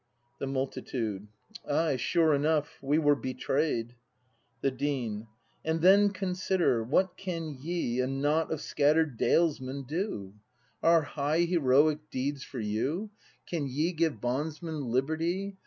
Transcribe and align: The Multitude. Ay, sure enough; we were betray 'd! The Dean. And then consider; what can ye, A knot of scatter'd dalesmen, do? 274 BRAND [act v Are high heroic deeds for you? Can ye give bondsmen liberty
The 0.39 0.47
Multitude. 0.47 1.27
Ay, 1.69 1.95
sure 1.95 2.33
enough; 2.33 2.79
we 2.81 2.97
were 2.97 3.13
betray 3.15 3.83
'd! 3.83 3.93
The 4.61 4.71
Dean. 4.71 5.27
And 5.63 5.81
then 5.81 6.09
consider; 6.09 6.83
what 6.83 7.15
can 7.17 7.53
ye, 7.61 7.99
A 7.99 8.07
knot 8.07 8.51
of 8.51 8.61
scatter'd 8.61 9.15
dalesmen, 9.15 9.83
do? 9.85 10.33
274 10.81 10.81
BRAND 10.81 10.81
[act 10.81 10.81
v 10.81 10.87
Are 10.87 11.01
high 11.21 11.39
heroic 11.43 12.09
deeds 12.09 12.43
for 12.43 12.59
you? 12.59 13.11
Can 13.47 13.67
ye 13.67 13.91
give 13.91 14.19
bondsmen 14.19 14.85
liberty 14.85 15.57